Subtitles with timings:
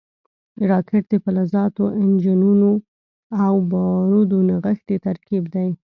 [0.71, 2.71] راکټ د فلزاتو، انجنونو
[3.43, 5.69] او بارودو نغښتی ترکیب دی